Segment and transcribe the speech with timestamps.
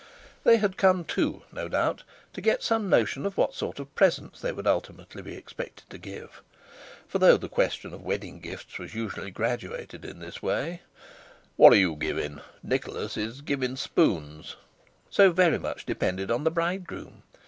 [0.43, 2.01] They had come, too, no doubt,
[2.33, 5.99] to get some notion of what sort of presents they would ultimately be expected to
[5.99, 6.41] give;
[7.07, 10.81] for though the question of wedding gifts was usually graduated in this way:
[11.55, 12.41] "What are you givin'.
[12.63, 17.21] Nicholas is givin' spoons!"—so very much depended on the bridegroom.